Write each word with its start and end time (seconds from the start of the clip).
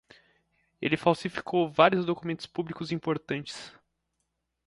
Ele 0.81 0.97
falsificou 0.97 1.69
vários 1.69 2.03
documentos 2.07 2.47
públicos 2.47 2.91
importantes 2.91 3.71